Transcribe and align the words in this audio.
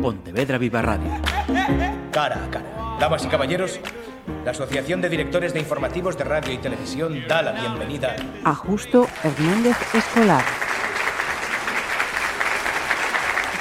Pontevedra 0.00 0.56
Viva 0.58 0.80
Radio. 0.80 1.10
Cara 2.10 2.44
a 2.44 2.50
cara. 2.50 2.96
Damas 2.98 3.24
y 3.24 3.28
caballeros, 3.28 3.80
la 4.44 4.52
Asociación 4.52 5.00
de 5.00 5.08
Directores 5.08 5.52
de 5.52 5.60
Informativos 5.60 6.16
de 6.16 6.24
Radio 6.24 6.52
y 6.52 6.58
Televisión 6.58 7.24
da 7.28 7.42
la 7.42 7.52
bienvenida 7.52 8.16
a 8.44 8.54
Justo 8.54 9.06
Hernández 9.22 9.76
Escolar. 9.94 10.44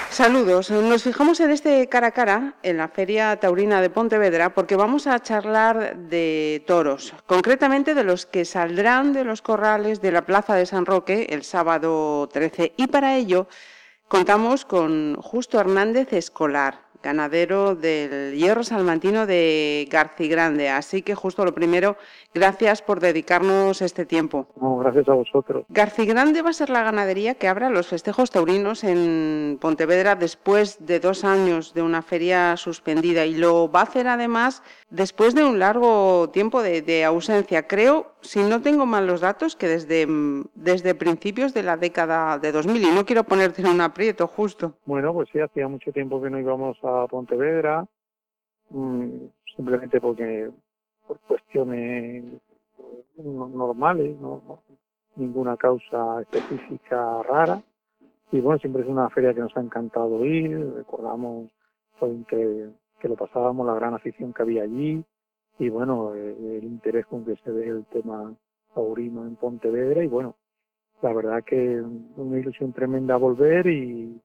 Saludos. 0.10 0.70
Nos 0.72 1.04
fijamos 1.04 1.40
en 1.40 1.52
este 1.52 1.88
cara 1.88 2.08
a 2.08 2.12
cara 2.12 2.56
en 2.64 2.78
la 2.78 2.90
Feria 2.90 3.38
Taurina 3.38 3.82
de 3.82 3.90
Pontevedra 3.90 4.54
porque 4.54 4.76
vamos 4.76 5.08
a 5.08 5.20
charlar 5.20 5.96
de 5.96 6.62
toros, 6.68 7.14
concretamente 7.26 7.96
de 7.96 8.04
los 8.04 8.26
que 8.26 8.44
saldrán 8.44 9.14
de 9.14 9.24
los 9.24 9.42
corrales 9.42 10.02
de 10.02 10.12
la 10.12 10.26
Plaza 10.26 10.56
de 10.56 10.66
San 10.66 10.86
Roque 10.86 11.28
el 11.30 11.44
sábado 11.44 12.28
13 12.28 12.74
y 12.76 12.88
para 12.88 13.16
ello 13.16 13.48
contamos 14.10 14.66
con 14.66 15.16
Justo 15.22 15.60
Hernández 15.60 16.12
Escolar, 16.14 16.89
ganadero 17.02 17.76
del 17.76 18.36
Hierro 18.36 18.64
Salmantino 18.64 19.26
de 19.26 19.88
Grande. 20.20 20.70
Así 20.70 21.02
que 21.02 21.16
justo 21.16 21.46
lo 21.46 21.54
primero, 21.54 21.98
gracias 22.34 22.82
por 22.82 23.00
dedicarnos 23.00 23.82
este 23.82 24.06
tiempo. 24.06 24.48
gracias 24.82 25.08
a 25.08 25.14
vosotros. 25.14 25.66
Grande 25.70 26.42
va 26.42 26.50
a 26.50 26.54
ser 26.54 26.70
la 26.70 26.84
ganadería 26.84 27.36
que 27.36 27.48
abra 27.48 27.70
los 27.70 27.88
festejos 27.88 28.32
taurinos 28.32 28.84
en 28.84 29.58
Pontevedra 29.62 30.16
después 30.16 30.86
de 30.86 31.00
dos 31.00 31.24
años 31.24 31.74
de 31.74 31.82
una 31.82 32.02
feria 32.02 32.58
suspendida 32.58 33.26
y 33.26 33.36
lo 33.36 33.72
va 33.72 33.82
a 33.82 33.84
hacer 33.84 34.08
además 34.08 34.64
después 34.90 35.36
de 35.36 35.44
un 35.44 35.60
largo 35.60 36.30
tiempo 36.30 36.62
de, 36.62 37.06
ausencia. 37.06 37.68
Creo, 37.68 38.14
si 38.22 38.40
no 38.40 38.62
tengo 38.62 38.86
mal 38.86 39.08
los 39.08 39.22
datos, 39.22 39.56
que 39.56 39.68
desde, 39.68 40.08
desde 40.56 40.96
principios 40.96 41.54
de 41.54 41.64
la 41.64 41.78
década 41.78 42.38
de 42.40 42.52
2000 42.52 42.84
y 42.84 42.92
no 42.92 43.06
quiero 43.06 43.24
ponerte 43.24 43.62
en 43.62 43.68
un 43.68 43.82
aprieto 43.82 44.28
justo. 44.28 44.74
Bueno, 44.86 45.14
pues 45.14 45.30
sí, 45.32 45.40
hacía 45.40 45.68
mucho 45.68 45.92
tiempo 45.92 46.22
que 46.22 46.30
no 46.30 46.40
íbamos 46.40 46.78
a 46.84 46.89
a 46.90 47.08
Pontevedra, 47.08 47.86
mm, 48.70 49.10
simplemente 49.56 50.00
porque 50.02 50.52
por 51.08 51.20
cuestiones 51.22 52.24
normales, 53.18 54.20
no, 54.20 54.62
ninguna 55.16 55.58
causa 55.58 56.22
específica 56.22 57.24
rara. 57.24 57.62
Y 58.32 58.40
bueno, 58.42 58.60
siempre 58.60 58.84
es 58.84 58.88
una 58.88 59.10
feria 59.10 59.34
que 59.34 59.42
nos 59.42 59.56
ha 59.58 59.62
encantado 59.62 60.24
ir, 60.26 60.74
recordamos 60.76 61.50
que, 62.28 62.70
que 63.00 63.08
lo 63.08 63.16
pasábamos, 63.16 63.66
la 63.66 63.74
gran 63.74 63.94
afición 63.94 64.34
que 64.34 64.44
había 64.44 64.64
allí. 64.64 65.04
Y 65.58 65.70
bueno, 65.70 66.14
el, 66.14 66.38
el 66.58 66.64
interés 66.64 67.06
con 67.08 67.26
que 67.26 67.36
se 67.38 67.52
ve 67.52 67.68
el 67.68 67.86
tema 67.86 68.34
taurino 68.74 69.26
en 69.26 69.36
Pontevedra. 69.36 70.04
Y 70.04 70.08
bueno, 70.08 70.36
la 71.02 71.14
verdad 71.14 71.44
que 71.44 71.82
una 72.18 72.40
ilusión 72.40 72.72
tremenda 72.72 73.18
volver 73.18 73.68
y, 73.68 74.22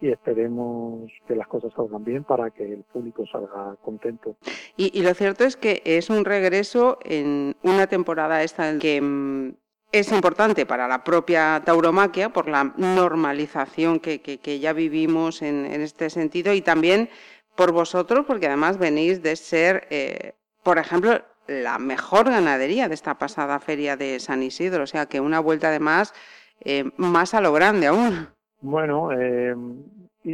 y 0.00 0.10
esperemos 0.10 1.10
que 1.26 1.36
las 1.36 1.46
cosas 1.46 1.72
salgan 1.74 2.04
bien 2.04 2.24
para 2.24 2.50
que 2.50 2.64
el 2.64 2.82
público 2.82 3.24
salga 3.30 3.76
contento. 3.82 4.36
Y, 4.76 5.02
lo 5.02 5.14
cierto 5.14 5.44
es 5.44 5.56
que 5.56 5.82
es 5.84 6.10
un 6.10 6.24
regreso 6.24 6.98
en 7.04 7.56
una 7.62 7.86
temporada 7.86 8.42
esta 8.42 8.78
que 8.78 9.00
mm, 9.00 9.54
es 9.92 10.10
importante 10.10 10.66
para 10.66 10.88
la 10.88 11.04
propia 11.04 11.62
tauromaquia 11.64 12.30
por 12.30 12.48
la 12.48 12.74
normalización 12.76 14.00
que, 14.00 14.20
que, 14.20 14.58
ya 14.58 14.72
vivimos 14.72 15.40
en, 15.40 15.66
este 15.66 16.10
sentido 16.10 16.52
y 16.52 16.60
también 16.60 17.08
por 17.54 17.70
vosotros 17.70 18.24
porque 18.26 18.46
además 18.46 18.76
venís 18.76 19.22
de 19.22 19.36
ser, 19.36 19.86
eh, 19.90 20.32
por 20.64 20.78
ejemplo, 20.78 21.22
la 21.46 21.78
mejor 21.78 22.28
ganadería 22.28 22.88
de 22.88 22.94
esta 22.94 23.18
pasada 23.18 23.60
feria 23.60 23.96
de 23.96 24.18
San 24.18 24.42
Isidro, 24.42 24.82
o 24.82 24.86
sea 24.86 25.06
que 25.06 25.20
una 25.20 25.38
vuelta 25.38 25.68
además 25.68 26.12
eh, 26.60 26.90
más 26.96 27.34
a 27.34 27.40
lo 27.40 27.52
grande 27.52 27.86
aún. 27.86 28.28
Bueno, 28.66 29.12
eh, 29.12 29.54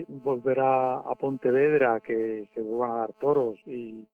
volver 0.06 0.60
a, 0.60 1.02
Pontevedra, 1.18 1.98
que 1.98 2.48
se 2.54 2.62
vuelvan 2.62 2.90
a 2.92 3.00
dar 3.00 3.12
toros 3.14 3.58
y 3.66 4.06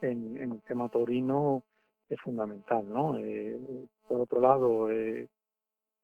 en, 0.00 0.36
el 0.36 0.62
tema 0.62 0.88
taurino 0.88 1.64
es 2.08 2.20
fundamental, 2.20 2.88
¿no? 2.88 3.18
Eh, 3.18 3.58
por 4.06 4.20
otro 4.20 4.40
lado, 4.40 4.92
eh, 4.92 5.26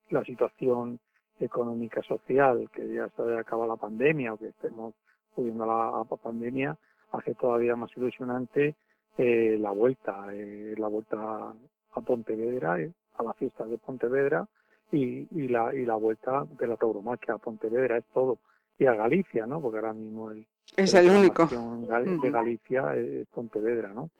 la 0.08 0.24
situación 0.24 0.98
económica 1.38 2.02
social, 2.02 2.68
que 2.72 2.92
ya 2.92 3.08
se 3.10 3.38
acaba 3.38 3.68
la 3.68 3.76
pandemia 3.76 4.34
o 4.34 4.36
que 4.36 4.48
estemos 4.48 4.94
pudiendo 5.36 5.64
la, 5.64 6.04
la 6.10 6.16
pandemia, 6.16 6.76
hace 7.12 7.36
todavía 7.36 7.76
más 7.76 7.96
ilusionante 7.96 8.74
eh, 9.16 9.56
la 9.60 9.70
vuelta, 9.70 10.26
eh, 10.32 10.74
la 10.76 10.88
vuelta 10.88 11.54
a 11.92 12.00
Pontevedra, 12.00 12.78
a 13.16 13.22
la 13.22 13.32
fiesta 13.34 13.64
de 13.64 13.78
Pontevedra, 13.78 14.48
y, 14.92 15.28
y, 15.30 15.48
la, 15.48 15.74
y 15.74 15.84
la 15.84 15.96
vuelta 15.96 16.44
de 16.58 16.66
la 16.66 16.76
tauromaquia 16.76 17.34
a 17.34 17.38
Pontevedra, 17.38 17.98
es 17.98 18.04
todo. 18.12 18.38
Y 18.78 18.86
a 18.86 18.94
Galicia, 18.94 19.46
¿no? 19.46 19.60
Porque 19.60 19.78
ahora 19.78 19.92
mismo 19.92 20.30
el, 20.30 20.46
es 20.76 20.94
el 20.94 21.10
único. 21.10 21.46
de 21.46 22.30
Galicia 22.30 22.94
es 22.96 23.26
Pontevedra, 23.28 23.92
¿no? 23.92 24.10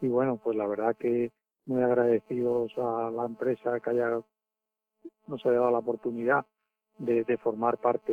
Y 0.00 0.08
bueno, 0.08 0.40
pues 0.42 0.56
la 0.56 0.66
verdad 0.66 0.96
que 0.96 1.30
muy 1.66 1.82
agradecidos 1.82 2.72
a 2.78 3.10
la 3.10 3.26
empresa 3.26 3.78
que 3.80 3.90
haya 3.90 4.20
nos 5.26 5.44
haya 5.44 5.58
dado 5.58 5.70
la 5.70 5.78
oportunidad 5.78 6.46
de, 6.96 7.24
de 7.24 7.36
formar 7.36 7.78
parte 7.78 8.12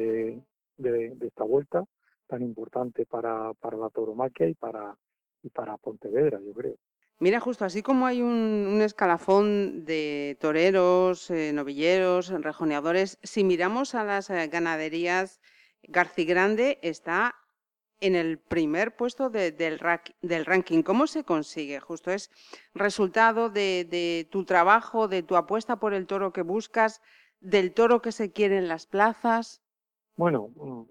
de, 0.78 1.16
de, 1.16 1.28
esta 1.28 1.46
vuelta 1.46 1.84
tan 2.28 2.42
importante 2.42 3.06
para, 3.06 3.54
para 3.54 3.78
la 3.78 3.90
tauromaquia 3.90 4.48
y 4.50 4.54
para, 4.56 4.96
y 5.44 5.50
para 5.50 5.78
Pontevedra, 5.78 6.40
yo 6.42 6.54
creo. 6.54 6.76
Mira, 7.20 7.40
justo 7.40 7.64
así 7.64 7.82
como 7.82 8.06
hay 8.08 8.22
un, 8.22 8.82
escalafón 8.82 9.86
de 9.86 10.38
toreros, 10.42 11.30
eh, 11.32 11.54
novilleros, 11.54 12.30
rejoneadores, 12.30 13.20
si 13.24 13.46
miramos 13.46 13.96
a 13.96 14.04
las 14.04 14.30
eh, 14.30 14.48
ganaderías, 14.48 15.40
Grande 15.88 16.80
está 16.82 17.36
en 18.02 18.16
el 18.16 18.38
primer 18.38 18.96
puesto 18.96 19.30
del, 19.30 19.80
ranking. 19.80 20.84
¿Cómo 20.84 21.08
se 21.08 21.24
consigue? 21.24 21.80
Justo 21.80 22.12
es 22.12 22.30
resultado 22.74 23.50
de, 23.50 24.28
tu 24.30 24.44
trabajo, 24.44 25.08
de 25.08 25.24
tu 25.24 25.38
apuesta 25.38 25.78
por 25.78 25.94
el 25.94 26.08
toro 26.08 26.34
que 26.34 26.42
buscas, 26.42 27.02
del 27.40 27.74
toro 27.74 28.02
que 28.02 28.12
se 28.12 28.32
quiere 28.32 28.58
en 28.58 28.68
las 28.68 28.88
plazas. 28.88 29.62
Bueno, 30.18 30.50
mm, 30.56 30.82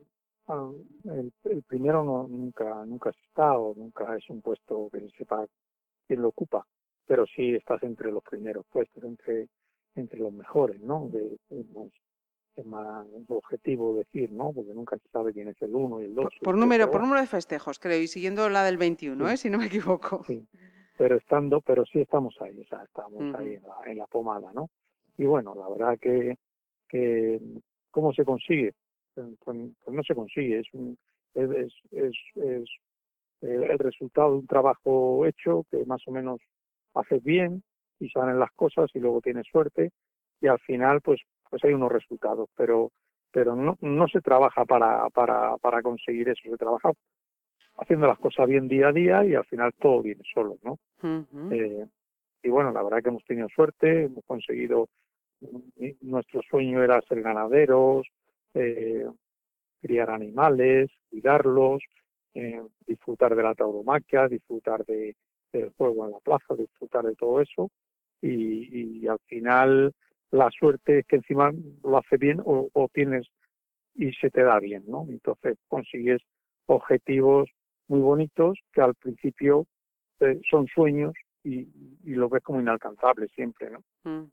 ah, 0.48 0.70
el, 1.04 1.62
primero 1.66 2.02
nunca, 2.02 2.84
nunca 2.86 3.10
ha 3.10 3.12
estado, 3.28 3.74
nunca 3.76 4.16
es 4.16 4.28
un 4.30 4.40
puesto 4.40 4.88
que 4.90 5.00
se 5.00 5.10
sepa 5.18 5.44
quién 6.06 6.22
lo 6.22 6.28
ocupa, 6.28 6.66
pero 7.06 7.26
sí 7.26 7.54
estás 7.54 7.82
entre 7.82 8.10
los 8.10 8.22
primeros 8.22 8.64
puestos, 8.70 9.02
entre, 9.04 9.48
entre 9.94 10.18
los 10.18 10.32
mejores, 10.32 10.80
¿no? 10.80 11.08
De, 11.08 11.38
es 12.56 12.66
más 12.66 13.06
objetivo 13.28 13.96
decir, 13.96 14.30
¿no? 14.30 14.52
Porque 14.52 14.72
nunca 14.74 14.96
se 14.98 15.08
sabe 15.08 15.32
quién 15.32 15.48
es 15.48 15.60
el 15.60 15.74
uno 15.74 16.00
y 16.00 16.04
el 16.04 16.14
dos. 16.14 16.32
Por, 16.42 16.56
número, 16.56 16.90
por 16.90 17.00
número 17.00 17.20
de 17.20 17.26
festejos, 17.26 17.78
creo, 17.78 18.00
y 18.00 18.06
siguiendo 18.06 18.48
la 18.48 18.64
del 18.64 18.76
21, 18.76 19.28
¿eh? 19.28 19.36
si 19.36 19.50
no 19.50 19.58
me 19.58 19.66
equivoco. 19.66 20.22
Sí, 20.26 20.46
pero 20.96 21.16
estando, 21.16 21.60
pero 21.60 21.84
sí 21.86 22.00
estamos 22.00 22.36
ahí, 22.40 22.58
o 22.60 22.64
sea, 22.66 22.82
estamos 22.84 23.34
ahí 23.34 23.58
en 23.86 23.98
la, 23.98 24.06
pomada, 24.06 24.52
¿no? 24.52 24.70
Y 25.18 25.24
bueno, 25.24 25.54
la 25.54 25.68
verdad 25.68 25.98
que, 26.00 26.36
que 26.88 27.40
¿cómo 27.90 28.12
se 28.12 28.24
consigue? 28.24 28.72
Pues, 29.14 29.26
pues, 29.44 29.58
pues 29.84 29.96
no 29.96 30.02
se 30.02 30.14
consigue, 30.14 30.60
es 30.60 30.66
un, 30.72 30.96
es, 31.34 31.72
es, 31.90 32.14
es 32.36 32.68
eh, 33.44 33.68
el 33.70 33.78
resultado 33.78 34.32
de 34.32 34.38
un 34.38 34.46
trabajo 34.46 35.26
hecho 35.26 35.64
que 35.70 35.84
más 35.84 36.00
o 36.06 36.10
menos 36.10 36.40
haces 36.94 37.22
bien 37.22 37.62
y 38.00 38.08
salen 38.08 38.38
las 38.38 38.50
cosas 38.52 38.90
y 38.94 39.00
luego 39.00 39.20
tienes 39.20 39.46
suerte 39.46 39.90
y 40.40 40.46
al 40.46 40.58
final 40.60 41.00
pues 41.02 41.20
pues 41.50 41.62
hay 41.64 41.74
unos 41.74 41.92
resultados 41.92 42.48
pero 42.56 42.90
pero 43.30 43.54
no, 43.54 43.76
no 43.80 44.08
se 44.08 44.20
trabaja 44.20 44.64
para, 44.64 45.10
para, 45.10 45.56
para 45.58 45.82
conseguir 45.82 46.28
eso 46.28 46.48
se 46.48 46.56
trabaja 46.56 46.92
haciendo 47.76 48.06
las 48.06 48.18
cosas 48.18 48.48
bien 48.48 48.66
día 48.68 48.88
a 48.88 48.92
día 48.92 49.24
y 49.24 49.34
al 49.34 49.44
final 49.44 49.72
todo 49.78 50.02
viene 50.02 50.22
solo 50.32 50.56
no 50.62 50.78
eh, 51.52 51.86
y 52.42 52.48
bueno 52.48 52.72
la 52.72 52.82
verdad 52.82 53.02
que 53.02 53.10
hemos 53.10 53.24
tenido 53.24 53.48
suerte 53.48 54.04
hemos 54.04 54.24
conseguido 54.24 54.88
nuestro 56.00 56.40
sueño 56.48 56.82
era 56.82 57.00
ser 57.02 57.20
ganaderos 57.20 58.06
eh, 58.54 59.06
criar 59.82 60.10
animales 60.10 60.90
cuidarlos 61.10 61.82
eh, 62.34 62.62
disfrutar 62.86 63.34
de 63.34 63.42
la 63.42 63.54
tauromaquia, 63.54 64.28
disfrutar 64.28 64.84
de, 64.84 65.16
del 65.52 65.70
juego 65.76 66.04
en 66.04 66.12
la 66.12 66.18
plaza, 66.18 66.54
disfrutar 66.54 67.04
de 67.04 67.14
todo 67.14 67.40
eso 67.40 67.70
y, 68.20 69.06
al 69.06 69.18
final 69.26 69.92
la 70.30 70.50
suerte 70.50 71.00
es 71.00 71.06
que 71.06 71.16
encima 71.16 71.52
lo 71.82 71.98
hace 71.98 72.16
bien 72.16 72.42
o, 72.44 72.88
tienes 72.92 73.26
y 73.94 74.12
se 74.14 74.30
te 74.30 74.42
da 74.42 74.58
bien, 74.58 74.84
¿no? 74.88 75.06
Entonces 75.08 75.56
consigues 75.68 76.22
objetivos 76.66 77.48
muy 77.86 78.00
bonitos 78.00 78.58
que 78.72 78.80
al 78.80 78.94
principio 78.94 79.66
eh, 80.20 80.40
son 80.50 80.66
sueños 80.66 81.12
y, 81.44 81.68
lo 82.04 82.28
ves 82.28 82.42
como 82.42 82.60
inalcanzables 82.60 83.30
siempre, 83.32 83.70
¿no? 83.70 84.26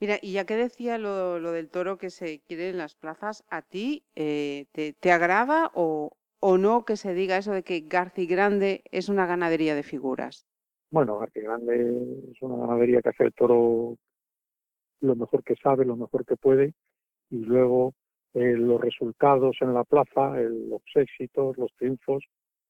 Mira, 0.00 0.18
y 0.20 0.32
ya 0.32 0.44
que 0.44 0.56
decía 0.56 0.98
lo, 0.98 1.38
lo, 1.38 1.52
del 1.52 1.70
toro 1.70 1.96
que 1.96 2.10
se 2.10 2.40
quiere 2.40 2.68
en 2.68 2.78
las 2.78 2.94
plazas, 2.94 3.44
¿a 3.48 3.62
ti 3.62 4.04
eh, 4.14 4.66
te, 4.72 4.92
te, 4.92 5.12
agrada 5.12 5.70
o, 5.74 6.16
o 6.48 6.58
no 6.58 6.84
que 6.84 6.96
se 6.96 7.12
diga 7.12 7.38
eso 7.38 7.52
de 7.52 7.64
que 7.64 7.80
Garci 7.80 8.24
Grande 8.24 8.84
es 8.92 9.08
una 9.08 9.26
ganadería 9.26 9.74
de 9.74 9.82
figuras? 9.82 10.46
Bueno, 10.92 11.18
Garci 11.18 11.40
Grande 11.40 11.74
es 12.30 12.40
una 12.40 12.56
ganadería 12.64 13.02
que 13.02 13.08
hace 13.08 13.24
el 13.24 13.34
toro 13.34 13.96
lo 15.00 15.16
mejor 15.16 15.42
que 15.42 15.56
sabe, 15.56 15.84
lo 15.84 15.96
mejor 15.96 16.24
que 16.24 16.36
puede, 16.36 16.72
y 17.30 17.38
luego 17.38 17.94
eh, 18.34 18.54
los 18.56 18.80
resultados 18.80 19.56
en 19.60 19.74
la 19.74 19.82
plaza, 19.82 20.36
los 20.38 20.82
éxitos, 20.94 21.58
los 21.58 21.72
triunfos, 21.74 22.22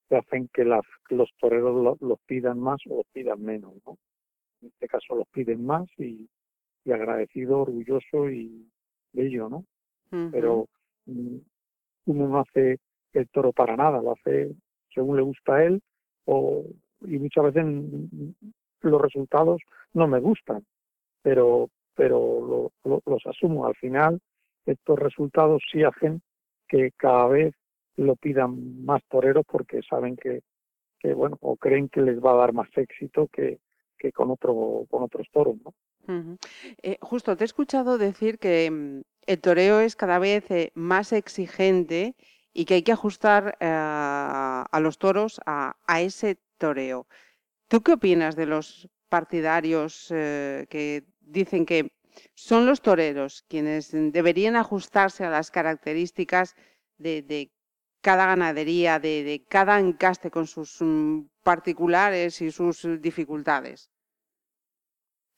que 0.08 0.16
hacen 0.16 0.48
que 0.54 0.64
las, 0.64 0.86
los 1.10 1.28
toreros 1.38 1.98
los 2.00 2.18
pidan 2.20 2.58
más 2.58 2.80
o 2.88 3.04
pidan 3.12 3.42
menos, 3.42 3.74
¿no? 3.84 3.98
En 4.62 4.68
este 4.68 4.88
caso 4.88 5.16
los 5.16 5.28
piden 5.28 5.66
más 5.66 5.86
y, 5.98 6.26
agradecido, 6.90 7.60
orgulloso 7.60 8.30
y 8.30 8.70
bello, 9.12 9.50
¿no? 9.50 9.66
Pero 10.30 10.66
mm, 11.04 11.36
uno 12.06 12.28
no 12.28 12.40
hace 12.40 12.78
el 13.18 13.28
toro 13.28 13.52
para 13.52 13.76
nada, 13.76 14.00
lo 14.02 14.12
hace 14.12 14.54
según 14.94 15.16
le 15.16 15.22
gusta 15.22 15.56
a 15.56 15.64
él 15.64 15.82
o, 16.24 16.64
y 17.02 17.18
muchas 17.18 17.44
veces 17.44 17.64
los 18.80 19.00
resultados 19.00 19.60
no 19.92 20.06
me 20.06 20.20
gustan, 20.20 20.64
pero, 21.22 21.70
pero 21.94 22.72
los 22.84 23.26
asumo. 23.26 23.66
Al 23.66 23.74
final, 23.76 24.20
estos 24.64 24.98
resultados 24.98 25.62
sí 25.70 25.82
hacen 25.82 26.22
que 26.68 26.92
cada 26.96 27.28
vez 27.28 27.54
lo 27.96 28.16
pidan 28.16 28.84
más 28.84 29.02
toreros 29.08 29.44
porque 29.46 29.80
saben 29.88 30.16
que, 30.16 30.42
que 30.98 31.14
bueno, 31.14 31.38
o 31.40 31.56
creen 31.56 31.88
que 31.88 32.02
les 32.02 32.22
va 32.22 32.32
a 32.32 32.36
dar 32.36 32.52
más 32.52 32.68
éxito 32.76 33.28
que, 33.28 33.58
que 33.98 34.12
con 34.12 34.30
otro 34.30 34.84
con 34.90 35.02
otros 35.02 35.26
toros, 35.32 35.56
¿no? 35.64 35.74
Eh, 36.82 36.98
justo, 37.00 37.36
te 37.36 37.42
he 37.42 37.46
escuchado 37.46 37.98
decir 37.98 38.38
que 38.38 38.70
mm, 38.70 39.00
el 39.26 39.40
toreo 39.40 39.80
es 39.80 39.96
cada 39.96 40.18
vez 40.18 40.48
eh, 40.50 40.70
más 40.74 41.12
exigente 41.12 42.14
y 42.56 42.64
que 42.64 42.74
hay 42.74 42.82
que 42.82 42.92
ajustar 42.92 43.56
eh, 43.60 43.66
a 43.68 44.80
los 44.80 44.98
toros 44.98 45.40
a, 45.46 45.74
ese 46.00 46.38
toreo. 46.58 47.06
¿Tú 47.68 47.82
qué 47.82 47.92
opinas 47.92 48.36
de 48.36 48.46
los 48.46 48.88
partidarios 49.08 50.06
que 50.08 51.04
dicen 51.20 51.66
que 51.66 51.92
son 52.34 52.66
los 52.66 52.80
toreros 52.80 53.44
quienes 53.48 53.92
deberían 53.92 54.56
ajustarse 54.56 55.24
a 55.24 55.30
las 55.30 55.50
características 55.50 56.54
de, 56.98 57.50
cada 58.00 58.26
ganadería, 58.26 58.98
de, 58.98 59.24
de, 59.24 59.44
cada 59.48 59.78
encaste 59.78 60.30
con 60.30 60.46
sus 60.46 60.80
mm, 60.80 61.26
particulares 61.42 62.40
y 62.40 62.50
sus 62.50 62.86
dificultades? 63.00 63.90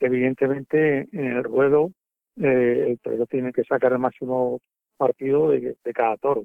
evidentemente 0.00 1.08
en 1.12 1.26
el 1.26 1.44
ruedo 1.44 1.90
eh, 2.36 2.90
el 2.90 2.98
torero 3.00 3.26
tiene 3.26 3.52
que 3.52 3.64
sacar 3.64 3.92
el 3.92 3.98
máximo 3.98 4.60
partido 4.96 5.50
de, 5.50 5.76
cada 5.94 6.16
toro. 6.16 6.44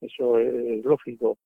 Eso 0.00 0.38
es, 0.38 0.84
lógico. 0.84 1.38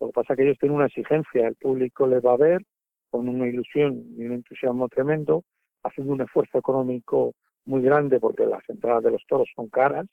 Lo 0.00 0.08
que 0.08 0.12
pasa 0.12 0.32
es 0.32 0.36
que 0.36 0.44
ellos 0.44 0.58
tienen 0.58 0.76
una 0.76 0.86
exigencia, 0.86 1.46
el 1.46 1.56
público 1.56 2.06
les 2.06 2.24
va 2.24 2.32
a 2.32 2.38
ver 2.38 2.62
con 3.10 3.28
una 3.28 3.46
ilusión 3.46 4.04
y 4.16 4.24
un 4.24 4.32
entusiasmo 4.32 4.88
tremendo, 4.88 5.44
haciendo 5.82 6.14
un 6.14 6.22
esfuerzo 6.22 6.58
económico 6.58 7.34
muy 7.66 7.82
grande 7.82 8.18
porque 8.18 8.46
las 8.46 8.66
entradas 8.68 9.02
de 9.02 9.10
los 9.10 9.24
toros 9.26 9.48
son 9.54 9.68
caras 9.68 10.06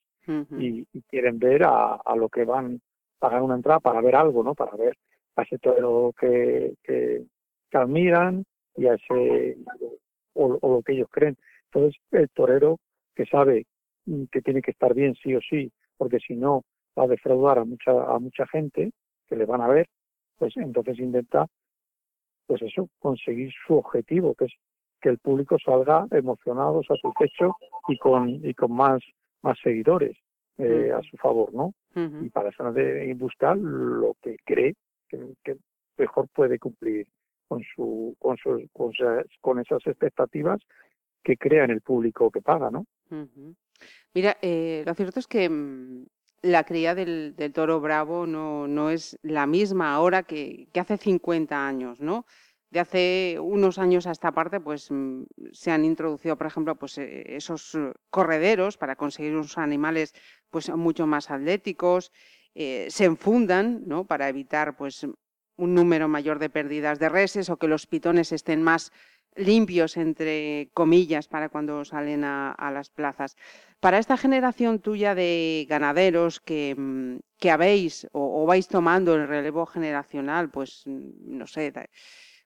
y, 0.60 0.86
quieren 1.08 1.40
ver 1.40 1.64
a, 1.64 2.02
lo 2.18 2.28
que 2.28 2.44
van, 2.44 2.76
a 2.76 2.80
pagar 3.20 3.42
una 3.42 3.56
entrada 3.56 3.80
para 3.80 4.02
ver 4.02 4.16
algo, 4.16 4.44
¿no? 4.44 4.56
Para 4.56 4.76
ver 4.76 4.98
a 5.38 5.44
ese 5.44 5.58
toro 5.58 6.14
que, 6.20 6.74
que, 6.84 7.24
que 7.72 7.78
admiran 7.78 8.44
y 8.76 8.88
a 8.88 8.96
ese 8.96 9.58
o, 10.34 10.60
lo 10.62 10.82
que 10.84 10.94
ellos 10.94 11.08
creen. 11.12 11.38
Entonces, 11.72 12.00
el 12.12 12.30
torero 12.30 12.80
que 13.16 13.26
sabe 13.26 13.66
que 14.32 14.42
tiene 14.42 14.62
que 14.62 14.72
estar 14.72 14.94
bien 14.94 15.16
sí 15.16 15.36
o 15.36 15.40
sí, 15.42 15.72
porque 15.98 16.20
si 16.20 16.36
no 16.36 16.64
a 16.98 17.08
defraudar 17.08 17.60
a 17.60 17.66
mucha, 17.66 17.92
a 17.92 18.20
mucha 18.20 18.46
gente 18.48 18.92
que 19.28 19.36
le 19.36 19.46
van 19.46 19.62
a 19.62 19.68
ver, 19.68 19.88
pues 20.38 20.56
entonces 20.58 21.00
intenta, 21.00 21.48
pues 22.46 22.62
eso, 22.62 22.90
conseguir 23.00 23.52
su 23.66 23.76
objetivo, 23.76 24.36
que 24.36 24.46
es 24.46 24.54
que 25.02 25.10
el 25.10 25.20
público 25.20 25.58
salga 25.64 26.08
emocionado, 26.12 26.82
satisfecho 26.84 27.56
y 27.88 27.98
con, 27.98 28.30
y 28.30 28.54
con 28.54 28.72
más, 28.72 29.02
más 29.44 29.58
seguidores 29.62 30.18
eh, 30.58 30.92
a 30.92 31.02
su 31.04 31.18
favor, 31.18 31.54
¿no? 31.54 31.74
Y 31.96 32.30
para 32.30 32.50
eso 32.50 32.72
debe 32.72 33.12
buscar 33.16 33.58
lo 33.58 34.16
que 34.22 34.38
cree 34.46 34.76
que 35.08 35.58
mejor 35.98 36.28
puede 36.30 36.60
cumplir 36.60 37.08
con, 37.48 37.64
su, 37.76 38.16
con, 38.20 38.38
su, 38.38 38.68
con, 39.42 39.60
esas 39.60 39.86
expectativas 39.86 40.60
que 41.24 41.38
crea 41.38 41.64
en 41.64 41.72
el 41.72 41.82
público 41.82 42.30
que 42.30 42.42
paga, 42.42 42.70
¿no? 42.70 42.86
Mira, 44.14 44.38
eh, 44.42 44.84
lo 44.86 44.94
cierto 44.94 45.20
es 45.20 45.28
que 45.28 45.50
mm, 45.50 46.06
la 46.42 46.64
cría 46.64 46.96
del, 46.96 47.36
toro 47.54 47.80
bravo 47.80 48.28
no, 48.28 48.68
no 48.68 48.90
es 48.90 49.18
la 49.22 49.48
misma 49.48 49.94
ahora 49.94 50.24
que, 50.24 50.70
hace 50.80 50.98
50 50.98 51.68
años, 51.68 52.00
¿no? 52.00 52.26
De 52.70 52.82
hace 52.82 53.38
unos 53.42 53.78
años 53.78 54.08
a 54.08 54.12
esta 54.12 54.32
parte, 54.32 54.60
pues 54.60 54.92
mm, 54.92 55.24
se 55.54 55.72
han 55.72 55.86
introducido, 55.86 56.38
por 56.38 56.48
ejemplo, 56.48 56.76
pues 56.76 56.98
eh, 56.98 57.36
esos 57.36 57.78
correderos 58.10 58.78
para 58.78 58.96
conseguir 58.96 59.34
unos 59.34 59.58
animales 59.58 60.14
pues 60.50 60.70
mucho 60.70 61.08
más 61.08 61.32
atléticos, 61.32 62.12
eh, 62.56 62.88
se 62.90 63.06
enfundan, 63.06 63.84
¿no? 63.86 64.06
Para 64.06 64.30
evitar 64.30 64.76
pues 64.76 65.08
un 65.58 65.74
número 65.74 66.08
mayor 66.08 66.40
de 66.40 66.50
pérdidas 66.50 67.00
de 67.00 67.10
reses 67.10 67.50
o 67.50 67.58
que 67.58 67.68
los 67.68 67.88
pitones 67.88 68.32
estén 68.32 68.62
más 68.62 68.92
limpios, 69.38 69.98
entre 69.98 70.70
comillas, 70.74 71.28
para 71.28 71.50
cuando 71.50 71.86
salen 71.86 72.24
a, 72.24 72.72
las 72.74 72.90
plazas. 72.90 73.36
Para 73.80 74.00
esta 74.00 74.18
generación 74.18 74.80
tuya 74.80 75.16
de 75.16 75.66
ganaderos 75.70 76.40
que, 76.40 76.76
mm, 76.78 77.18
que 77.38 77.52
habéis 77.52 78.08
o, 78.12 78.46
vais 78.46 78.68
tomando 78.68 79.16
el 79.16 79.28
relevo 79.28 79.66
generacional, 79.66 80.50
pues 80.50 80.84
mm, 80.86 81.38
no 81.38 81.48
sé, 81.48 81.72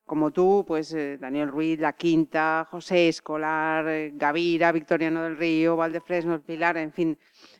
como 0.06 0.32
tú, 0.32 0.66
pues 0.68 0.94
eh, 0.94 1.18
Daniel 1.18 1.50
Ruiz, 1.50 1.80
La 1.80 1.94
Quinta, 1.94 2.68
José 2.70 3.08
Escolar, 3.08 3.88
eh, 3.88 4.12
Gavira, 4.14 4.72
Victoriano 4.72 5.24
del 5.24 5.38
Río, 5.38 5.78
Valdefresno, 5.78 6.42
Pilar, 6.42 6.78
en 6.78 6.92
fin, 6.92 7.18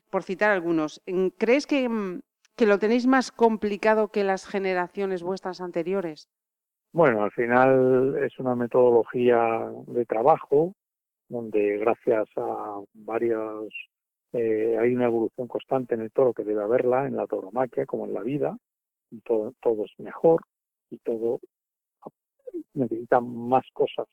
por 0.10 0.24
citar 0.24 0.52
algunos. 0.52 1.02
¿Crees 1.38 1.66
que 1.66 1.88
mm, 1.88 2.20
que 2.62 2.68
lo 2.68 2.78
tenéis 2.78 3.08
más 3.08 3.32
complicado 3.32 4.10
que 4.10 4.24
las 4.24 4.46
generaciones 4.46 5.24
vuestras 5.24 5.62
anteriores? 5.62 6.30
Bueno, 6.94 7.24
al 7.24 7.32
final 7.32 8.18
es 8.24 8.38
una 8.40 8.56
metodología 8.56 9.70
de 9.88 10.06
trabajo 10.06 10.74
donde 11.30 11.78
gracias 11.78 12.28
a 12.36 12.82
varios 12.94 13.74
eh, 14.34 14.78
hay 14.80 14.94
una 14.96 15.06
evolución 15.06 15.48
constante 15.48 15.96
en 15.96 16.02
el 16.02 16.12
toro 16.12 16.34
que 16.34 16.44
debe 16.44 16.64
haberla 16.64 17.08
en 17.08 17.16
la 17.16 17.28
tauromaquia 17.28 17.86
como 17.86 18.06
en 18.06 18.14
la 18.14 18.22
vida 18.22 18.58
todo, 19.24 19.54
todo 19.62 19.86
es 19.86 19.92
mejor 20.00 20.42
y 20.90 20.98
todo 21.00 21.40
necesita 22.74 23.22
más 23.22 23.66
cosas 23.74 24.08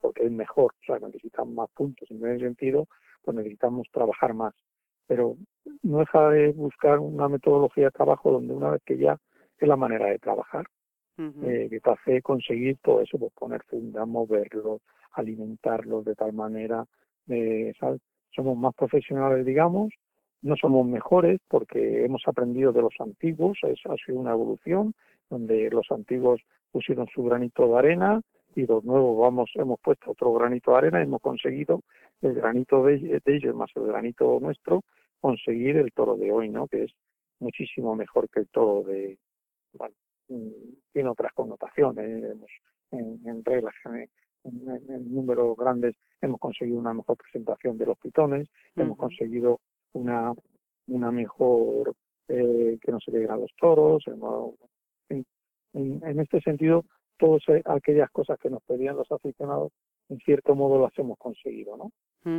porque 0.00 0.24
es 0.24 0.32
mejor, 0.32 0.72
o 0.72 0.84
sea, 0.84 0.98
necesitan 0.98 1.54
más 1.54 1.68
puntos. 1.72 2.10
En 2.10 2.24
ese 2.26 2.46
sentido, 2.46 2.86
pues 3.22 3.36
necesitamos 3.36 3.86
trabajar 3.92 4.34
más 4.34 4.54
pero 5.10 5.36
no 5.82 5.98
deja 5.98 6.30
de 6.30 6.52
buscar 6.52 7.00
una 7.00 7.28
metodología 7.28 7.86
de 7.86 7.90
trabajo 7.90 8.30
donde 8.30 8.54
una 8.54 8.70
vez 8.70 8.82
que 8.84 8.96
ya 8.96 9.18
es 9.58 9.68
la 9.68 9.74
manera 9.74 10.06
de 10.06 10.20
trabajar, 10.20 10.66
eh, 11.42 11.68
que 11.70 11.80
hace 11.90 12.22
conseguir 12.22 12.78
todo 12.82 13.00
eso, 13.00 13.18
pues 13.18 13.32
poner 13.32 13.62
funda, 13.64 14.04
moverlo, 14.06 14.80
alimentarlos 15.12 16.04
de 16.04 16.14
tal 16.14 16.32
manera, 16.32 16.84
eh, 17.28 17.72
somos 18.34 18.56
más 18.56 18.74
profesionales, 18.74 19.44
digamos, 19.44 19.92
no 20.42 20.56
somos 20.56 20.86
mejores 20.86 21.38
porque 21.48 22.04
hemos 22.04 22.22
aprendido 22.26 22.72
de 22.72 22.82
los 22.82 22.94
antiguos, 22.98 23.58
es, 23.62 23.78
ha 23.86 23.96
sido 24.04 24.18
una 24.18 24.32
evolución 24.32 24.94
donde 25.28 25.70
los 25.70 25.86
antiguos 25.90 26.40
pusieron 26.72 27.06
su 27.14 27.24
granito 27.24 27.66
de 27.68 27.78
arena 27.78 28.20
y 28.56 28.66
los 28.66 28.82
nuevos 28.84 29.18
vamos 29.18 29.50
hemos 29.54 29.78
puesto 29.80 30.12
otro 30.12 30.32
granito 30.32 30.72
de 30.72 30.78
arena 30.78 31.00
y 31.00 31.04
hemos 31.04 31.20
conseguido 31.20 31.82
el 32.22 32.34
granito 32.34 32.84
de 32.84 33.20
ellos 33.26 33.54
más 33.54 33.70
el 33.76 33.86
granito 33.86 34.38
nuestro 34.40 34.82
conseguir 35.20 35.76
el 35.76 35.92
toro 35.92 36.16
de 36.16 36.32
hoy, 36.32 36.48
¿no? 36.48 36.66
Que 36.66 36.84
es 36.84 36.92
muchísimo 37.38 37.94
mejor 37.94 38.28
que 38.30 38.40
el 38.40 38.48
toro 38.48 38.82
de, 38.82 39.18
tiene 40.92 41.08
otras 41.08 41.32
connotaciones, 41.32 42.36
en, 42.92 43.20
en 43.24 43.44
reglas, 43.44 43.74
en, 43.84 44.08
en, 44.44 45.14
números 45.14 45.56
grandes 45.56 45.96
hemos 46.20 46.40
conseguido 46.40 46.78
una 46.78 46.94
mejor 46.94 47.16
presentación 47.16 47.76
de 47.78 47.86
los 47.86 47.98
pitones, 47.98 48.48
hemos 48.76 48.96
conseguido 48.96 49.60
una, 49.92 50.32
una 50.86 51.10
mejor 51.10 51.94
eh, 52.28 52.78
que 52.80 52.92
no 52.92 53.00
se 53.00 53.10
le 53.10 53.26
a 53.26 53.36
los 53.36 53.50
toros, 53.58 54.04
en, 55.08 55.24
en, 55.72 56.20
este 56.20 56.40
sentido, 56.40 56.84
todas 57.18 57.42
aquellas 57.66 58.10
cosas 58.10 58.38
que 58.38 58.50
nos 58.50 58.62
pedían 58.62 58.96
los 58.96 59.10
aficionados, 59.10 59.72
en 60.08 60.18
cierto 60.18 60.54
modo 60.54 60.80
las 60.80 60.98
hemos 60.98 61.18
conseguido, 61.18 61.76
¿no? 61.76 61.92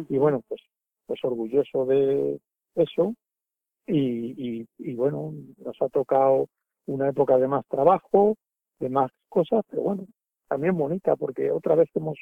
Y 0.10 0.18
bueno, 0.18 0.42
pues, 0.48 0.62
pues 1.06 1.20
orgulloso 1.24 1.86
de, 1.86 2.40
eso 2.76 3.14
y, 3.88 4.68
y, 4.78 4.94
bueno, 4.94 5.34
nos 5.58 5.82
ha 5.82 5.90
tocado 5.90 6.48
una 6.88 7.10
época 7.10 7.38
de 7.38 7.48
más 7.48 7.66
trabajo, 7.68 8.36
de 8.80 8.90
más 8.90 9.12
cosas, 9.30 9.64
pero 9.70 9.84
bueno, 9.84 10.06
también 10.48 10.78
bonita 10.78 11.16
porque 11.16 11.52
otra 11.52 11.76
vez 11.76 11.90
hemos 11.96 12.18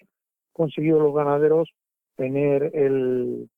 conseguido 0.54 1.00
los 1.00 1.14
ganaderos 1.14 1.70
tener 2.16 2.72
el, 2.76 3.50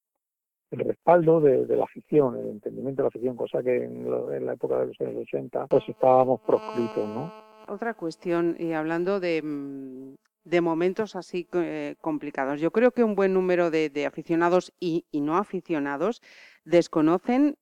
el 0.71 0.79
respaldo 0.79 1.41
de, 1.41 1.65
la 1.75 1.83
afición, 1.83 2.37
el 2.37 2.47
entendimiento 2.47 3.01
de 3.01 3.03
la 3.03 3.09
afición, 3.09 3.35
cosa 3.35 3.61
que 3.63 3.83
en, 3.83 4.45
la 4.45 4.53
época 4.53 4.79
de 4.79 4.87
los 4.87 5.01
años 5.01 5.23
80 5.23 5.67
pues 5.67 5.83
estábamos 5.87 6.41
proscritos, 6.41 7.07
¿no? 7.07 7.33
Otra 7.67 7.93
cuestión, 7.93 8.55
y 8.59 8.73
hablando 8.73 9.19
de, 9.19 9.41
mm, 9.41 10.15
de 10.43 10.61
momentos 10.61 11.15
así 11.15 11.47
eh, 11.53 11.95
complicados. 12.01 12.59
Yo 12.59 12.71
creo 12.71 12.91
que 12.91 13.03
un 13.03 13.15
buen 13.15 13.33
número 13.33 13.69
de, 13.69 14.05
aficionados 14.05 14.73
y, 14.79 15.05
no 15.13 15.37
aficionados 15.37 16.21
desconocen 16.63 17.57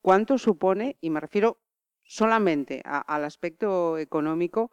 cuánto 0.00 0.38
supone, 0.38 0.96
y 1.00 1.10
me 1.10 1.20
refiero 1.20 1.58
solamente 2.12 2.82
al 2.84 3.24
aspecto 3.24 3.96
económico, 3.96 4.70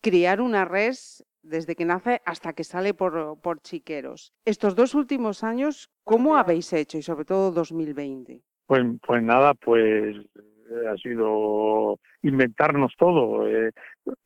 criar 0.00 0.40
una 0.40 0.64
res 0.64 1.24
desde 1.40 1.76
que 1.76 1.84
nace 1.84 2.20
hasta 2.26 2.52
que 2.52 2.64
sale 2.64 2.94
por, 2.94 3.40
por 3.40 3.60
chiqueros. 3.60 4.32
Estos 4.44 4.74
dos 4.74 4.96
últimos 4.96 5.44
años, 5.44 5.88
¿cómo 6.02 6.36
habéis 6.36 6.72
hecho? 6.72 6.98
Y 6.98 7.02
sobre 7.02 7.24
todo 7.24 7.52
2020. 7.52 8.42
Pues, 8.66 8.82
pues 9.06 9.22
nada, 9.22 9.54
pues 9.54 10.16
eh, 10.16 10.88
ha 10.92 10.96
sido 10.96 12.00
inventarnos 12.22 12.92
todo. 12.98 13.46
Eh, 13.46 13.70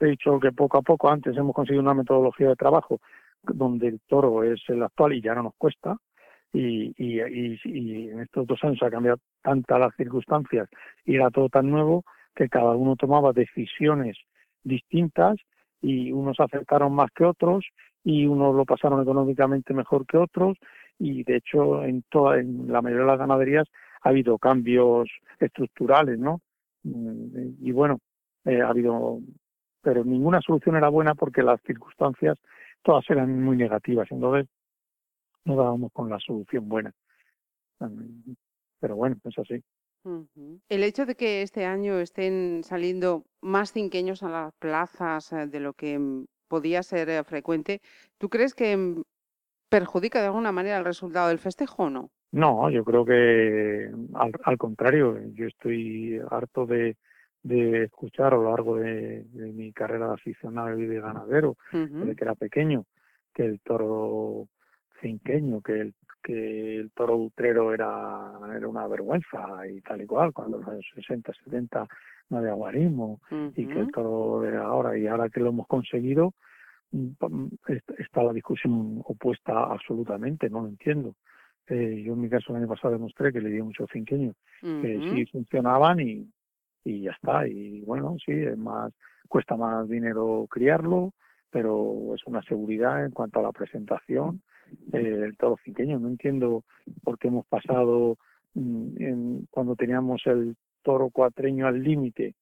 he 0.00 0.06
dicho 0.06 0.40
que 0.40 0.50
poco 0.50 0.78
a 0.78 0.82
poco 0.82 1.10
antes 1.10 1.36
hemos 1.36 1.54
conseguido 1.54 1.82
una 1.82 1.94
metodología 1.94 2.48
de 2.48 2.56
trabajo 2.56 2.98
donde 3.42 3.88
el 3.88 4.00
toro 4.08 4.42
es 4.42 4.62
el 4.68 4.82
actual 4.82 5.12
y 5.12 5.20
ya 5.20 5.34
no 5.34 5.42
nos 5.42 5.54
cuesta. 5.58 5.98
Y, 6.50 6.94
y, 6.96 7.20
y, 7.64 8.08
en 8.08 8.20
estos 8.20 8.46
dos 8.46 8.62
años 8.62 8.80
ha 8.82 8.90
cambiado 8.90 9.18
tantas 9.42 9.80
las 9.80 9.94
circunstancias 9.96 10.68
y 11.04 11.16
era 11.16 11.28
todo 11.30 11.48
tan 11.48 11.68
nuevo 11.68 12.04
que 12.34 12.48
cada 12.48 12.72
uno 12.72 12.96
tomaba 12.96 13.32
decisiones 13.32 14.16
distintas 14.62 15.36
y 15.80 16.12
unos 16.12 16.40
acertaron 16.40 16.94
más 16.94 17.10
que 17.14 17.24
otros 17.24 17.64
y 18.02 18.26
unos 18.26 18.54
lo 18.54 18.64
pasaron 18.64 19.02
económicamente 19.02 19.74
mejor 19.74 20.06
que 20.06 20.16
otros. 20.18 20.56
Y 20.98 21.24
de 21.24 21.36
hecho 21.36 21.84
en 21.84 22.02
toda 22.10 22.38
en 22.38 22.70
la 22.72 22.82
mayoría 22.82 23.04
de 23.04 23.10
las 23.10 23.18
ganaderías 23.18 23.68
ha 24.02 24.08
habido 24.10 24.38
cambios 24.38 25.08
estructurales 25.40 26.18
no 26.18 26.40
mm, 26.84 27.66
y 27.66 27.72
bueno 27.72 27.98
eh, 28.44 28.60
ha 28.60 28.68
habido 28.68 29.20
pero 29.82 30.04
ninguna 30.04 30.40
solución 30.40 30.76
era 30.76 30.88
buena 30.88 31.14
porque 31.14 31.42
las 31.42 31.60
circunstancias 31.62 32.38
todas 32.82 33.04
eran 33.10 33.42
muy 33.42 33.56
negativas. 33.56 34.10
Entonces 34.10 34.48
no 35.44 35.56
dábamos 35.56 35.92
con 35.92 36.08
la 36.08 36.18
solución 36.20 36.68
buena. 36.68 36.92
Pero 38.80 38.96
bueno 38.96 39.16
es 39.24 39.38
así 39.38 39.62
el 40.68 40.84
hecho 40.84 41.06
de 41.06 41.14
que 41.14 41.42
este 41.42 41.64
año 41.64 41.98
estén 41.98 42.62
saliendo 42.64 43.24
más 43.40 43.72
cinqueños 43.72 44.22
a 44.22 44.28
las 44.28 44.54
plazas 44.54 45.32
eh, 45.32 45.46
de 45.46 45.60
lo 45.60 45.72
que 45.72 45.98
mm, 45.98 46.26
podía 46.48 46.82
ser 46.82 47.08
eh, 47.08 47.24
frecuente, 47.24 47.80
¿tú 48.18 48.28
crees 48.28 48.54
que 48.54 48.76
mm, 48.76 49.02
perjudica 49.68 50.20
de 50.20 50.26
alguna 50.26 50.52
manera 50.52 50.78
el 50.78 50.84
resultado 50.84 51.28
del 51.28 51.38
festejo 51.38 51.84
o 51.84 51.90
no? 51.90 52.10
No, 52.32 52.68
yo 52.68 52.84
creo 52.84 53.04
que 53.04 53.90
al, 54.44 54.58
contrario, 54.58 55.20
yo 55.34 55.46
estoy 55.46 56.20
harto 56.30 56.66
de, 56.66 56.96
escuchar 57.44 58.34
a 58.34 58.36
lo 58.36 58.50
largo 58.50 58.76
de, 58.76 59.24
mi 59.32 59.72
carrera 59.72 60.08
de 60.08 60.14
aficionado 60.14 60.76
y 60.76 60.86
de 60.86 61.00
ganadero, 61.00 61.56
desde 61.70 62.16
que 62.16 62.24
era 62.24 62.34
pequeño, 62.34 62.86
que 63.32 63.44
el 63.44 63.60
toro 63.60 64.48
cinqueño, 65.00 65.60
que 65.60 65.80
el 65.80 65.94
que 66.24 66.76
el 66.80 66.90
toro 66.92 67.16
utrero 67.18 67.74
era, 67.74 68.32
era 68.56 68.66
una 68.66 68.88
vergüenza 68.88 69.68
y 69.70 69.82
tal 69.82 70.00
y 70.00 70.06
cual, 70.06 70.32
cuando 70.32 70.56
en 70.56 70.62
los 70.62 70.72
años 70.72 70.86
60, 70.94 71.32
70 71.44 71.86
no 72.30 72.38
había 72.38 72.54
guarismo 72.54 73.20
y 73.54 73.66
que 73.66 73.80
el 73.80 73.92
toro 73.92 74.42
era 74.44 74.62
ahora 74.64 74.96
y 74.96 75.06
ahora 75.06 75.28
que 75.28 75.40
lo 75.40 75.50
hemos 75.50 75.66
conseguido 75.66 76.32
mm, 76.92 77.46
está 77.98 78.22
la 78.22 78.32
discusión 78.32 79.02
opuesta 79.04 79.64
absolutamente, 79.64 80.48
no 80.48 80.62
lo 80.62 80.68
entiendo. 80.68 81.14
Eh, 81.68 82.02
yo 82.04 82.14
en 82.14 82.20
mi 82.22 82.30
caso 82.30 82.52
el 82.52 82.56
año 82.56 82.68
pasado 82.68 82.94
demostré 82.94 83.30
que 83.30 83.40
le 83.40 83.50
di 83.50 83.60
mucho 83.60 83.86
finqueño, 83.86 84.32
que 84.60 85.00
sí 85.14 85.26
funcionaban 85.26 86.00
y, 86.00 86.26
y 86.84 87.02
ya 87.02 87.10
está. 87.10 87.46
Y 87.46 87.82
bueno, 87.82 88.16
sí, 88.24 88.32
es 88.32 88.56
más, 88.56 88.92
cuesta 89.28 89.56
más 89.56 89.88
dinero 89.88 90.46
criarlo, 90.50 91.12
pero 91.50 92.14
es 92.14 92.24
una 92.26 92.42
seguridad 92.42 93.04
en 93.04 93.12
cuanto 93.12 93.40
a 93.40 93.42
la 93.42 93.52
presentación 93.52 94.42
eh, 94.92 95.22
el 95.24 95.36
toro 95.36 95.56
finqueño. 95.56 95.98
No 95.98 96.08
entiendo 96.08 96.64
por 97.02 97.18
qué 97.18 97.28
hemos 97.28 97.46
pasado 97.46 98.18
mm, 98.54 99.44
cuando 99.50 99.76
teníamos 99.76 100.22
el 100.26 100.56
toro 100.82 101.10
cuatreño 101.10 101.66
al 101.66 101.82
límite 101.82 102.34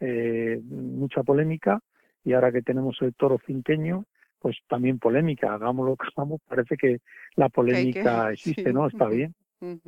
eh, 0.00 0.60
mucha 0.62 1.22
polémica 1.22 1.80
y 2.24 2.32
ahora 2.32 2.52
que 2.52 2.62
tenemos 2.62 2.98
el 3.00 3.14
toro 3.14 3.38
finqueño 3.38 4.04
pues 4.38 4.58
también 4.68 4.98
polémica, 4.98 5.54
hagamos 5.54 5.86
lo 5.86 5.96
que 5.96 6.06
hagamos, 6.16 6.40
parece 6.46 6.76
que 6.76 7.00
la 7.36 7.48
polémica 7.48 8.30
existe, 8.32 8.72
¿no? 8.72 8.86
Está 8.86 9.06
bien. 9.08 9.34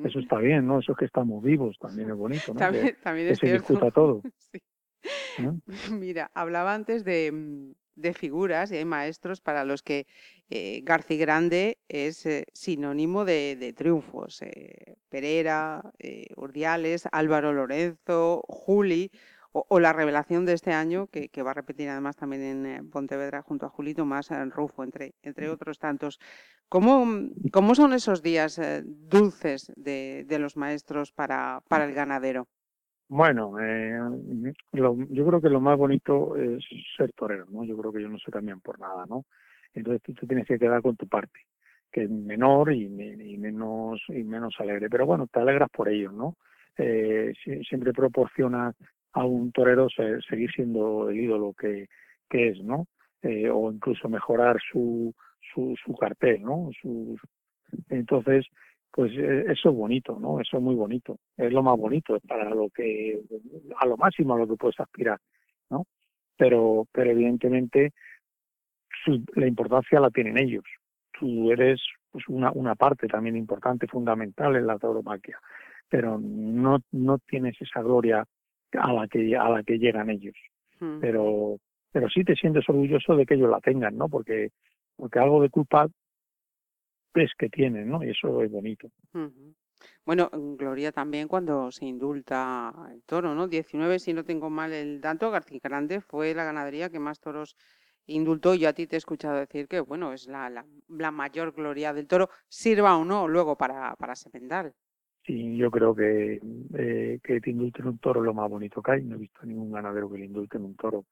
Eso 0.02 0.18
está 0.20 0.38
bien, 0.38 0.66
¿no? 0.66 0.78
Eso 0.78 0.92
es 0.92 0.98
que 0.98 1.04
estamos 1.04 1.42
vivos, 1.44 1.76
también 1.78 2.08
es 2.10 2.16
bonito, 2.16 2.54
¿no? 2.54 2.58
También, 2.58 2.96
que, 3.04 3.36
se 3.36 3.52
discuta 3.52 3.90
todo. 3.90 4.22
Mira, 5.92 6.30
hablaba 6.34 6.74
antes 6.74 7.04
de, 7.04 7.30
mm, 7.30 7.72
de 7.98 8.14
figuras 8.14 8.70
y 8.70 8.76
hay 8.76 8.84
maestros 8.84 9.40
para 9.40 9.64
los 9.64 9.82
que 9.82 10.06
eh, 10.50 10.80
García 10.84 11.18
Grande 11.18 11.78
es 11.88 12.24
eh, 12.26 12.46
sinónimo 12.52 13.24
de, 13.24 13.74
triunfos. 13.76 14.42
Eh, 14.42 14.96
Pereira, 15.08 15.82
eh, 15.98 16.28
Urdiales, 16.36 17.08
Álvaro 17.12 17.52
Lorenzo, 17.52 18.42
Juli 18.48 19.10
o, 19.52 19.80
la 19.80 19.92
revelación 19.92 20.44
de 20.44 20.52
este 20.52 20.72
año 20.72 21.08
que, 21.08 21.42
va 21.42 21.50
a 21.50 21.54
repetir 21.54 21.88
además 21.88 22.16
también 22.16 22.66
en 22.66 22.90
Pontevedra 22.90 23.42
junto 23.42 23.66
a 23.66 23.70
Julito 23.70 24.04
más 24.04 24.30
en 24.30 24.50
Rufo, 24.50 24.84
entre, 24.84 25.14
entre 25.22 25.48
otros 25.48 25.78
tantos. 25.78 26.20
¿Cómo, 26.68 27.06
cómo 27.50 27.74
son 27.74 27.92
esos 27.94 28.22
días 28.22 28.60
dulces 28.84 29.72
de, 29.74 30.24
de, 30.28 30.38
los 30.38 30.56
maestros 30.56 31.12
para, 31.12 31.62
para 31.66 31.86
el 31.86 31.94
ganadero? 31.94 32.46
Bueno, 33.08 33.58
eh, 33.58 33.98
yo 34.72 35.26
creo 35.26 35.40
que 35.40 35.48
lo 35.48 35.60
más 35.60 35.78
bonito 35.78 36.36
es 36.36 36.62
ser 36.96 37.12
torero, 37.14 37.46
¿no? 37.50 37.64
Yo 37.64 37.76
creo 37.78 37.90
que 37.92 38.00
ellos 38.00 38.10
no 38.12 38.18
se 38.18 38.30
cambian 38.30 38.60
por 38.60 38.78
nada, 38.78 39.06
¿no? 39.08 39.24
Entonces 39.72 40.02
tú 40.02 40.12
te 40.14 40.26
tienes 40.26 40.46
que 40.46 40.58
quedar 40.58 40.82
con 40.82 40.96
tu 40.96 41.08
parte, 41.08 41.40
que 41.90 42.02
es 42.04 42.10
menor 42.10 42.70
y, 42.72 42.88
menos 43.38 44.02
y 44.08 44.24
menos 44.24 44.54
alegre, 44.58 44.90
pero 44.90 45.06
bueno, 45.06 45.26
te 45.26 45.40
alegras 45.40 45.70
por 45.70 45.88
ellos, 45.88 46.12
¿no? 46.12 46.36
Eh, 46.76 47.32
siempre 47.66 47.92
proporciona 47.92 48.72
a 49.12 49.24
un 49.24 49.52
torero 49.52 49.88
seguir 49.88 50.50
siendo 50.52 51.08
el 51.08 51.18
ídolo 51.18 51.54
que, 51.54 51.88
que 52.28 52.50
es, 52.50 52.62
¿no? 52.62 52.86
Eh, 53.22 53.48
o 53.48 53.72
incluso 53.72 54.08
mejorar 54.10 54.58
su, 54.70 55.14
su, 55.54 55.74
su 55.82 55.94
cartel, 55.96 56.42
¿no? 56.42 56.68
Su, 56.80 57.16
entonces, 57.88 58.46
pues 58.90 59.12
eh, 59.12 59.44
eso 59.48 59.70
es 59.70 59.74
bonito, 59.74 60.18
¿no? 60.18 60.40
Eso 60.40 60.56
es 60.56 60.62
muy 60.62 60.74
bonito. 60.74 61.18
Es 61.36 61.52
lo 61.52 61.62
más 61.62 61.76
bonito, 61.76 62.16
es 62.16 62.22
para 62.22 62.50
lo 62.50 62.68
que, 62.70 63.20
a 63.78 63.86
lo 63.86 63.96
máximo 63.96 64.34
a 64.34 64.38
lo 64.38 64.48
que 64.48 64.56
puedes 64.56 64.78
aspirar, 64.80 65.20
¿no? 65.70 65.86
Pero, 66.36 66.86
pero 66.92 67.10
evidentemente 67.10 67.92
la 69.34 69.46
importancia 69.46 70.00
la 70.00 70.10
tienen 70.10 70.38
ellos. 70.38 70.64
Tú 71.18 71.50
eres 71.50 71.80
pues 72.10 72.26
una, 72.28 72.50
una 72.52 72.74
parte 72.74 73.06
también 73.06 73.36
importante, 73.36 73.86
fundamental 73.86 74.56
en 74.56 74.66
la 74.66 74.78
tauromaquia, 74.78 75.38
pero 75.88 76.18
no, 76.20 76.78
no 76.92 77.18
tienes 77.18 77.60
esa 77.60 77.82
gloria 77.82 78.24
a 78.72 78.92
la 78.92 79.08
que, 79.08 79.36
a 79.36 79.48
la 79.48 79.62
que 79.62 79.78
llegan 79.78 80.10
ellos. 80.10 80.36
Pero, 81.00 81.56
pero 81.90 82.08
sí 82.08 82.22
te 82.22 82.36
sientes 82.36 82.68
orgulloso 82.68 83.16
de 83.16 83.26
que 83.26 83.34
ellos 83.34 83.50
la 83.50 83.60
tengan, 83.60 83.96
¿no? 83.96 84.08
Porque, 84.08 84.50
porque 84.96 85.18
algo 85.18 85.42
de 85.42 85.50
culpa 85.50 85.88
ves 87.14 87.30
que 87.38 87.48
tienen, 87.48 87.88
¿no? 87.88 88.02
Y 88.02 88.10
eso 88.10 88.42
es 88.42 88.50
bonito. 88.50 88.90
Bueno, 90.04 90.30
Gloria 90.32 90.92
también 90.92 91.28
cuando 91.28 91.70
se 91.70 91.84
indulta 91.84 92.72
el 92.92 93.02
toro, 93.02 93.34
¿no? 93.34 93.46
19, 93.46 93.98
si 93.98 94.12
no 94.12 94.24
tengo 94.24 94.50
mal 94.50 94.72
el 94.72 95.00
dato, 95.00 95.30
García 95.30 95.60
Grande 95.62 96.00
fue 96.00 96.34
la 96.34 96.44
ganadería 96.44 96.90
que 96.90 96.98
más 96.98 97.20
toros 97.20 97.56
indultó. 98.06 98.54
Yo 98.54 98.68
a 98.68 98.72
ti 98.72 98.86
te 98.86 98.96
he 98.96 98.98
escuchado 98.98 99.36
decir 99.36 99.68
que, 99.68 99.80
bueno, 99.80 100.12
es 100.12 100.26
la, 100.26 100.50
la, 100.88 101.10
mayor 101.10 101.52
gloria 101.52 101.92
del 101.92 102.06
toro, 102.06 102.30
sirva 102.48 102.96
o 102.96 103.04
no 103.04 103.28
luego 103.28 103.56
para, 103.56 103.94
para 103.96 104.16
Semendal. 104.16 104.72
Sí, 105.24 105.58
yo 105.58 105.70
creo 105.70 105.94
que, 105.94 106.40
eh, 106.78 107.20
que 107.22 107.40
te 107.40 107.50
indulten 107.50 107.86
un 107.86 107.98
toro 107.98 108.20
es 108.20 108.24
lo 108.26 108.32
más 108.32 108.48
bonito 108.48 108.82
que 108.82 108.92
hay. 108.92 109.02
No 109.04 109.16
he 109.16 109.18
visto 109.18 109.44
ningún 109.44 109.70
ganadero 109.70 110.10
que 110.10 110.18
le 110.18 110.24
indulten 110.24 110.64
un 110.64 110.74
toro 110.74 111.04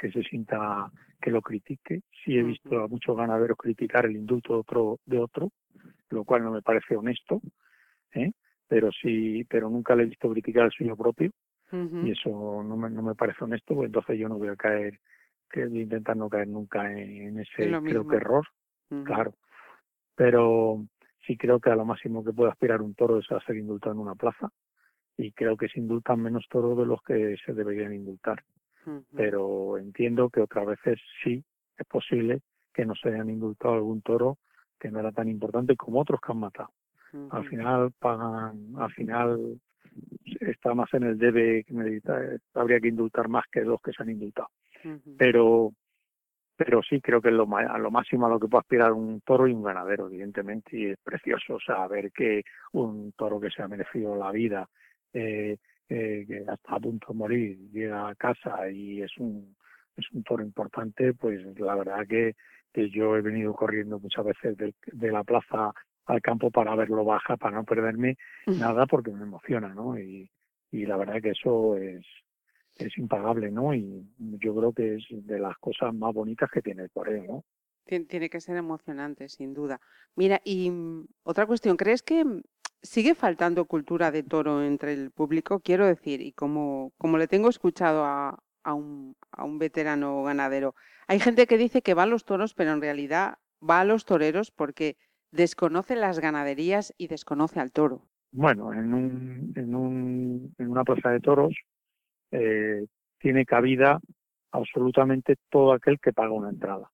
que 0.00 0.10
se 0.10 0.22
sienta 0.22 0.90
que 1.20 1.30
lo 1.30 1.42
critique. 1.42 2.00
Sí 2.24 2.38
he 2.38 2.42
visto 2.42 2.82
a 2.82 2.88
muchos 2.88 3.14
ganaderos 3.16 3.58
criticar 3.58 4.06
el 4.06 4.16
indulto 4.16 4.54
de 4.54 4.60
otro, 4.60 4.98
de 5.04 5.18
otro 5.18 5.50
lo 6.08 6.24
cual 6.24 6.42
no 6.42 6.50
me 6.50 6.62
parece 6.62 6.96
honesto, 6.96 7.40
¿eh? 8.12 8.32
pero 8.66 8.90
sí, 8.90 9.44
pero 9.48 9.68
nunca 9.68 9.94
le 9.94 10.02
he 10.02 10.06
visto 10.06 10.30
criticar 10.30 10.64
el 10.64 10.72
suyo 10.72 10.96
propio 10.96 11.30
y 11.72 12.10
eso 12.10 12.64
no 12.64 12.76
me, 12.76 12.90
no 12.90 13.00
me 13.00 13.14
parece 13.14 13.44
honesto, 13.44 13.76
pues 13.76 13.86
entonces 13.86 14.18
yo 14.18 14.28
no 14.28 14.38
voy 14.38 14.48
a 14.48 14.56
caer, 14.56 14.98
que 15.48 15.66
voy 15.66 15.78
a 15.78 15.82
intentar 15.82 16.16
no 16.16 16.28
caer 16.28 16.48
nunca 16.48 16.90
en, 16.90 17.38
ese 17.38 17.70
creo 17.84 18.08
que 18.08 18.16
error, 18.16 18.44
claro. 19.04 19.34
Pero 20.16 20.84
sí 21.24 21.36
creo 21.36 21.60
que 21.60 21.70
a 21.70 21.76
lo 21.76 21.84
máximo 21.84 22.24
que 22.24 22.32
puede 22.32 22.50
aspirar 22.50 22.82
un 22.82 22.94
toro 22.94 23.18
es 23.18 23.30
a 23.30 23.38
ser 23.42 23.54
indultado 23.54 23.94
en 23.94 24.00
una 24.00 24.16
plaza 24.16 24.50
y 25.16 25.30
creo 25.30 25.56
que 25.56 25.68
se 25.68 25.78
indultan 25.78 26.20
menos 26.20 26.44
toros 26.50 26.76
de 26.76 26.86
los 26.86 27.00
que 27.02 27.36
se 27.46 27.54
deberían 27.54 27.94
indultar 27.94 28.42
pero 29.14 29.78
entiendo 29.78 30.30
que 30.30 30.40
otras 30.40 30.66
veces 30.66 30.98
sí 31.22 31.42
es 31.76 31.86
posible 31.86 32.40
que 32.72 32.84
no 32.84 32.94
se 32.94 33.08
hayan 33.08 33.30
indultado 33.30 33.74
algún 33.74 34.02
toro 34.02 34.38
que 34.78 34.90
no 34.90 35.00
era 35.00 35.12
tan 35.12 35.28
importante 35.28 35.76
como 35.76 36.00
otros 36.00 36.20
que 36.20 36.32
han 36.32 36.38
matado. 36.38 36.70
Al 37.30 37.46
final 37.48 37.92
pagan, 37.98 38.72
al 38.78 38.92
final 38.92 39.60
está 40.40 40.74
más 40.74 40.92
en 40.94 41.02
el 41.02 41.18
debe 41.18 41.64
habría 42.54 42.80
que 42.80 42.88
indultar 42.88 43.28
más 43.28 43.44
que 43.50 43.62
los 43.62 43.80
que 43.82 43.92
se 43.92 44.02
han 44.02 44.10
indultado. 44.10 44.48
Pero 45.18 45.72
pero 46.56 46.82
sí 46.82 47.00
creo 47.00 47.22
que 47.22 47.30
es 47.30 47.34
lo, 47.34 47.48
a 47.56 47.78
lo 47.78 47.90
máximo 47.90 48.26
a 48.26 48.28
lo 48.28 48.38
que 48.38 48.46
puede 48.46 48.60
aspirar 48.60 48.92
un 48.92 49.22
toro 49.22 49.48
y 49.48 49.52
un 49.52 49.62
ganadero, 49.62 50.08
evidentemente, 50.08 50.76
y 50.76 50.86
es 50.90 50.98
precioso 51.02 51.58
saber 51.58 52.12
que 52.12 52.42
un 52.72 53.12
toro 53.12 53.40
que 53.40 53.48
se 53.48 53.62
ha 53.62 53.68
merecido 53.68 54.14
la 54.14 54.30
vida 54.30 54.68
eh, 55.14 55.56
que 55.90 56.38
está 56.38 56.76
a 56.76 56.80
punto 56.80 57.08
de 57.08 57.18
morir, 57.18 57.58
llega 57.72 58.08
a 58.08 58.14
casa 58.14 58.70
y 58.70 59.02
es 59.02 59.16
un, 59.18 59.56
es 59.96 60.10
un 60.12 60.22
toro 60.22 60.42
importante, 60.42 61.14
pues 61.14 61.40
la 61.58 61.74
verdad 61.74 62.06
que, 62.06 62.36
que 62.72 62.88
yo 62.90 63.16
he 63.16 63.22
venido 63.22 63.54
corriendo 63.54 63.98
muchas 63.98 64.24
veces 64.24 64.56
de, 64.56 64.74
de 64.86 65.10
la 65.10 65.24
plaza 65.24 65.72
al 66.06 66.22
campo 66.22 66.50
para 66.50 66.74
verlo 66.74 67.04
baja, 67.04 67.36
para 67.36 67.56
no 67.56 67.64
perderme 67.64 68.16
nada, 68.46 68.86
porque 68.86 69.10
me 69.10 69.24
emociona, 69.24 69.74
¿no? 69.74 69.98
Y, 69.98 70.30
y 70.70 70.86
la 70.86 70.96
verdad 70.96 71.20
que 71.20 71.30
eso 71.30 71.76
es, 71.76 72.04
es 72.76 72.96
impagable, 72.98 73.50
¿no? 73.50 73.74
Y 73.74 74.06
yo 74.18 74.54
creo 74.54 74.72
que 74.72 74.96
es 74.96 75.04
de 75.10 75.38
las 75.38 75.56
cosas 75.58 75.94
más 75.94 76.14
bonitas 76.14 76.50
que 76.50 76.62
tiene 76.62 76.84
el 76.84 76.90
toreo, 76.90 77.24
¿no? 77.24 77.44
Tiene 78.06 78.30
que 78.30 78.40
ser 78.40 78.56
emocionante, 78.56 79.28
sin 79.28 79.52
duda. 79.52 79.80
Mira, 80.14 80.40
y 80.44 80.70
mm, 80.70 81.06
otra 81.24 81.46
cuestión, 81.46 81.76
¿crees 81.76 82.02
que 82.02 82.24
mm, 82.24 82.42
sigue 82.82 83.14
faltando 83.14 83.64
cultura 83.66 84.10
de 84.10 84.22
toro 84.22 84.62
entre 84.62 84.92
el 84.92 85.10
público? 85.10 85.60
Quiero 85.60 85.86
decir, 85.86 86.20
y 86.20 86.32
como, 86.32 86.92
como 86.98 87.18
le 87.18 87.28
tengo 87.28 87.48
escuchado 87.48 88.04
a, 88.04 88.38
un, 88.74 89.16
a 89.32 89.44
un 89.44 89.58
veterano 89.58 90.22
ganadero, 90.22 90.74
hay 91.06 91.20
gente 91.20 91.46
que 91.46 91.58
dice 91.58 91.82
que 91.82 91.94
va 91.94 92.04
a 92.04 92.06
los 92.06 92.24
toros, 92.24 92.54
pero 92.54 92.72
en 92.72 92.80
realidad 92.80 93.38
va 93.68 93.80
a 93.80 93.84
los 93.84 94.04
toreros 94.04 94.50
porque 94.50 94.96
desconoce 95.30 95.96
las 95.96 96.18
ganaderías 96.18 96.94
y 96.96 97.08
desconoce 97.08 97.60
al 97.60 97.72
toro. 97.72 98.06
Bueno, 98.32 98.72
en, 98.72 98.94
un, 98.94 99.52
en, 99.56 99.74
un, 99.74 100.54
en 100.58 100.68
una 100.70 100.84
plaza 100.84 101.10
de 101.10 101.20
toros 101.20 101.54
eh, 102.30 102.86
tiene 103.18 103.44
cabida 103.44 104.00
absolutamente 104.52 105.36
todo 105.48 105.72
aquel 105.72 105.98
que 106.00 106.12
paga 106.12 106.32
una 106.32 106.50
entrada 106.50 106.90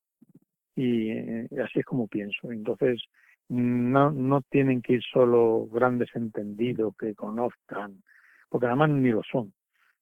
y 0.77 1.11
eh, 1.11 1.49
así 1.65 1.81
es 1.81 1.85
como 1.85 2.07
pienso. 2.07 2.53
Entonces, 2.53 3.03
no, 3.49 4.11
no 4.11 4.43
tienen 4.43 4.83
que 4.83 4.95
ir 4.95 5.03
solo 5.03 5.67
grandes 5.71 6.09
entendidos 6.15 6.95
que 6.97 7.15
conozcan, 7.15 8.03
porque 8.49 8.67
además 8.67 8.91
ni 8.91 9.11
lo 9.11 9.23
son 9.23 9.53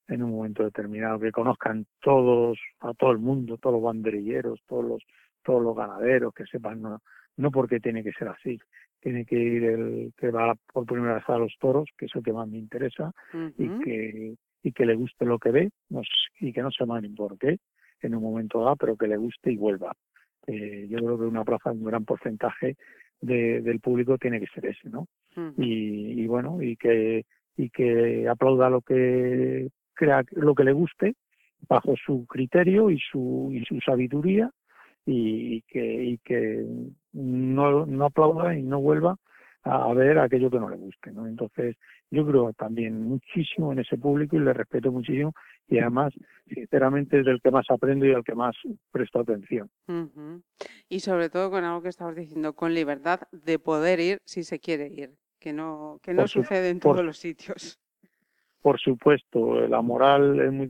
en 0.07 0.23
un 0.23 0.31
momento 0.31 0.63
determinado, 0.63 1.19
que 1.19 1.31
conozcan 1.31 1.85
todos, 2.01 2.59
a 2.79 2.93
todo 2.93 3.11
el 3.11 3.17
mundo, 3.17 3.57
todos 3.57 3.75
los 3.75 3.83
banderilleros, 3.83 4.61
todos 4.67 4.85
los, 4.85 5.03
todos 5.43 5.63
los 5.63 5.75
ganaderos, 5.75 6.33
que 6.33 6.45
sepan, 6.45 6.81
no, 6.81 6.99
no 7.37 7.51
porque 7.51 7.79
tiene 7.79 8.03
que 8.03 8.11
ser 8.11 8.27
así, 8.27 8.59
tiene 8.99 9.25
que 9.25 9.35
ir 9.35 9.63
el 9.63 10.13
que 10.15 10.29
va 10.29 10.55
por 10.71 10.85
primera 10.85 11.15
vez 11.15 11.27
a 11.27 11.37
los 11.37 11.55
toros, 11.59 11.89
que 11.97 12.05
es 12.05 12.15
el 12.15 12.23
que 12.23 12.33
más 12.33 12.47
me 12.47 12.57
interesa, 12.57 13.11
y 13.57 13.67
que 13.79 14.35
y 14.65 14.71
que 14.71 14.85
le 14.87 14.95
guste 14.95 15.25
lo 15.25 15.37
que 15.37 15.51
ve, 15.51 15.69
no, 15.89 16.01
y 16.39 16.51
que 16.51 16.63
no 16.63 16.71
se 16.71 16.87
mane 16.87 17.07
por 17.11 17.37
qué 17.37 17.59
en 18.01 18.15
un 18.15 18.23
momento 18.23 18.61
dado, 18.61 18.75
pero 18.75 18.97
que 18.97 19.07
le 19.07 19.15
guste 19.15 19.51
y 19.51 19.57
vuelva. 19.57 19.95
Eh, 20.47 20.87
yo 20.89 20.97
creo 20.97 21.19
que 21.19 21.25
una 21.25 21.43
plaza, 21.43 21.71
un 21.71 21.83
gran 21.83 22.03
porcentaje 22.03 22.75
de, 23.21 23.61
del 23.61 23.79
público 23.79 24.17
tiene 24.17 24.39
que 24.39 24.47
ser 24.47 24.65
ese, 24.67 24.89
¿no? 24.89 25.07
y, 25.57 26.21
y, 26.21 26.27
bueno, 26.27 26.61
y 26.61 26.77
que 26.77 27.25
y 27.57 27.69
que 27.69 28.27
aplauda 28.27 28.69
lo 28.69 28.81
que 28.81 29.69
crea, 29.93 30.23
lo 30.31 30.55
que 30.55 30.63
le 30.63 30.73
guste 30.73 31.15
bajo 31.67 31.95
su 31.95 32.25
criterio 32.25 32.89
y 32.89 32.99
su 32.99 33.49
y 33.51 33.63
su 33.65 33.79
sabiduría 33.81 34.51
y, 35.05 35.61
que 35.63 36.03
y 36.03 36.17
que 36.19 36.65
no, 37.13 37.85
no 37.85 38.05
aplauda 38.05 38.57
y 38.57 38.63
no 38.63 38.81
vuelva 38.81 39.17
a, 39.65 39.93
ver 39.93 40.19
aquello 40.19 40.51
que 40.51 40.59
no 40.59 40.69
le 40.69 40.77
guste, 40.77 41.11
¿no? 41.11 41.27
Entonces, 41.27 41.75
yo 42.11 42.25
creo 42.25 42.53
también 42.53 43.01
muchísimo 43.01 43.73
en 43.73 43.79
ese 43.79 43.97
público 43.97 44.35
y 44.35 44.39
le 44.39 44.53
respeto 44.53 44.91
muchísimo 44.91 45.33
y 45.67 45.79
además, 45.79 46.13
sinceramente, 46.47 47.19
es 47.19 47.25
del 47.25 47.41
que 47.41 47.49
más 47.49 47.65
aprendo 47.69 48.05
y 48.05 48.13
al 48.13 48.23
que 48.23 48.35
más 48.35 48.55
presto 48.91 49.19
atención. 49.19 49.69
Y 50.87 50.99
sobre 50.99 51.29
todo 51.29 51.49
con 51.49 51.63
algo 51.63 51.81
que 51.81 51.89
estabas 51.89 52.15
diciendo, 52.15 52.53
con 52.53 52.73
libertad 52.73 53.21
de 53.31 53.57
poder 53.57 53.99
ir 53.99 54.19
si 54.23 54.43
se 54.43 54.59
quiere 54.59 54.87
ir, 54.87 55.15
que 55.39 55.51
no, 55.51 55.99
que 56.03 56.13
no 56.13 56.27
sucede 56.27 56.69
en 56.69 56.79
todos 56.79 57.03
los 57.03 57.17
sitios. 57.17 57.79
Por 58.61 58.79
supuesto, 58.79 59.67
la 59.67 59.81
moral 59.81 60.39
es 60.39 60.51
muy, 60.51 60.67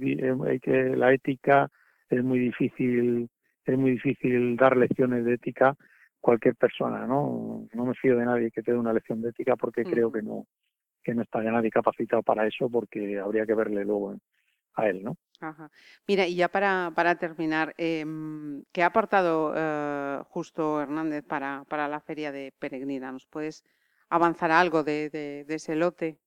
hay 0.47 0.59
que, 0.59 0.95
la 0.95 1.13
ética 1.13 1.69
es 2.09 2.23
muy 2.23 2.39
difícil, 2.39 3.29
es 3.65 3.77
muy 3.77 3.91
difícil 3.91 4.55
dar 4.55 4.77
lecciones 4.77 5.25
de 5.25 5.33
ética 5.33 5.75
cualquier 6.25 6.55
persona, 6.55 7.05
¿no? 7.05 7.67
No 7.71 7.85
me 7.85 7.93
fío 7.93 8.17
de 8.17 8.25
nadie 8.25 8.49
que 8.49 8.63
te 8.63 8.71
dé 8.71 8.77
una 8.79 8.91
lección 8.91 9.21
de 9.21 9.29
ética 9.29 9.55
porque 9.55 9.83
creo 9.83 10.11
que 10.11 10.23
no 10.23 10.47
que 11.03 11.13
no 11.13 11.21
está 11.21 11.43
ya 11.43 11.51
nadie 11.51 11.69
capacitado 11.69 12.23
para 12.23 12.47
eso 12.47 12.67
porque 12.67 13.19
habría 13.19 13.45
que 13.45 13.53
verle 13.53 13.85
luego 13.85 14.15
a 14.73 14.87
él, 14.89 15.03
¿no? 15.03 15.17
Ajá. 15.39 15.69
Mira, 16.07 16.25
y 16.25 16.35
ya 16.35 16.47
para, 16.47 16.91
para 16.95 17.13
terminar, 17.19 17.75
eh, 17.77 18.03
¿qué 18.71 18.81
ha 18.81 18.87
apartado 18.87 19.53
eh, 19.55 20.23
Justo 20.29 20.81
Hernández 20.81 21.23
para, 21.23 21.63
para 21.69 21.87
la 21.87 21.99
feria 21.99 22.31
de 22.31 22.51
Peregrina? 22.57 23.11
¿Nos 23.11 23.27
puedes 23.27 23.63
avanzar 24.09 24.49
algo 24.49 24.83
de, 24.83 25.11
de, 25.11 25.45
de 25.45 25.55
ese 25.55 25.75
lote? 25.75 26.17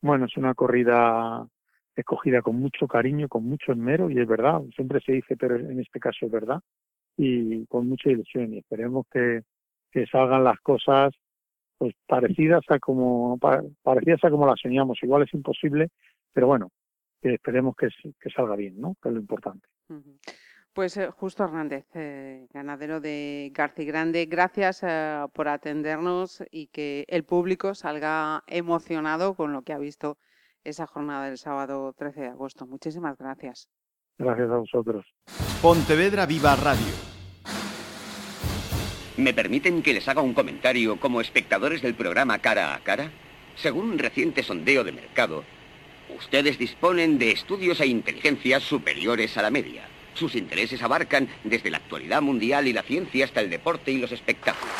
Bueno, 0.00 0.26
es 0.26 0.36
una 0.36 0.54
corrida 0.54 1.48
escogida 1.96 2.42
con 2.42 2.54
mucho 2.54 2.86
cariño, 2.86 3.26
con 3.26 3.44
mucho 3.44 3.72
esmero, 3.72 4.08
y 4.08 4.20
es 4.20 4.28
verdad, 4.28 4.62
siempre 4.76 5.00
se 5.00 5.14
dice, 5.14 5.36
pero 5.36 5.56
en 5.56 5.80
este 5.80 5.98
caso 5.98 6.26
es 6.26 6.30
verdad, 6.30 6.62
y 7.18 7.66
con 7.66 7.88
mucha 7.88 8.10
ilusión 8.10 8.54
y 8.54 8.58
esperemos 8.58 9.04
que, 9.12 9.42
que 9.90 10.06
salgan 10.06 10.44
las 10.44 10.58
cosas 10.60 11.12
pues 11.76 11.94
parecidas 12.06 12.62
a 12.68 12.78
como 12.78 13.38
parecidas 13.82 14.24
a 14.24 14.30
como 14.30 14.46
las 14.46 14.60
soñamos 14.60 14.98
igual 15.02 15.24
es 15.24 15.34
imposible 15.34 15.88
pero 16.32 16.46
bueno 16.46 16.70
esperemos 17.20 17.74
que, 17.76 17.88
que 18.20 18.30
salga 18.30 18.56
bien 18.56 18.80
no 18.80 18.96
que 19.02 19.08
es 19.08 19.14
lo 19.14 19.20
importante 19.20 19.66
Pues 20.74 20.96
eh, 20.96 21.10
Justo 21.10 21.42
Hernández, 21.42 21.86
eh, 21.94 22.46
ganadero 22.52 23.00
de 23.00 23.50
García 23.52 23.84
Grande, 23.84 24.26
gracias 24.26 24.84
eh, 24.84 25.26
por 25.32 25.48
atendernos 25.48 26.44
y 26.52 26.68
que 26.68 27.04
el 27.08 27.24
público 27.24 27.74
salga 27.74 28.44
emocionado 28.46 29.34
con 29.34 29.52
lo 29.52 29.62
que 29.62 29.72
ha 29.72 29.78
visto 29.78 30.18
esa 30.62 30.86
jornada 30.86 31.26
del 31.26 31.38
sábado 31.38 31.92
13 31.94 32.20
de 32.20 32.28
agosto. 32.28 32.64
Muchísimas 32.66 33.18
gracias. 33.18 33.68
Gracias 34.18 34.50
a 34.50 34.56
vosotros. 34.56 35.04
Pontevedra 35.62 36.26
Viva 36.26 36.56
Radio. 36.56 37.08
¿Me 39.16 39.32
permiten 39.32 39.82
que 39.82 39.94
les 39.94 40.08
haga 40.08 40.22
un 40.22 40.34
comentario 40.34 40.98
como 40.98 41.20
espectadores 41.20 41.82
del 41.82 41.94
programa 41.94 42.38
Cara 42.38 42.74
a 42.74 42.80
Cara? 42.80 43.10
Según 43.56 43.90
un 43.90 43.98
reciente 43.98 44.42
sondeo 44.42 44.84
de 44.84 44.92
mercado, 44.92 45.44
ustedes 46.16 46.58
disponen 46.58 47.18
de 47.18 47.32
estudios 47.32 47.80
e 47.80 47.86
inteligencias 47.86 48.62
superiores 48.62 49.36
a 49.36 49.42
la 49.42 49.50
media. 49.50 49.82
Sus 50.14 50.34
intereses 50.34 50.82
abarcan 50.82 51.28
desde 51.44 51.70
la 51.70 51.78
actualidad 51.78 52.22
mundial 52.22 52.66
y 52.66 52.72
la 52.72 52.82
ciencia 52.82 53.24
hasta 53.24 53.40
el 53.40 53.50
deporte 53.50 53.92
y 53.92 53.98
los 53.98 54.12
espectáculos. 54.12 54.74